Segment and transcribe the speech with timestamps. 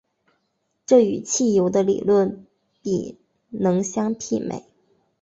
[0.83, 2.47] 这与汽油的理论
[2.81, 3.19] 比
[3.51, 4.65] 能相媲美。